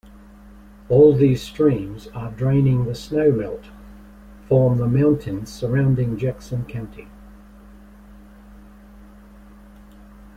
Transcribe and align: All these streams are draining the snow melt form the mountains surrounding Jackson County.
All 0.89 1.13
these 1.15 1.43
streams 1.43 2.07
are 2.15 2.31
draining 2.31 2.85
the 2.85 2.95
snow 2.95 3.31
melt 3.31 3.65
form 4.49 4.79
the 4.79 4.87
mountains 4.87 5.51
surrounding 5.53 6.17
Jackson 6.17 6.65
County. 6.65 7.07